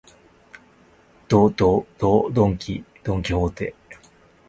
[1.27, 3.75] ど、ど、ど、ドンキ、ドンキホーテ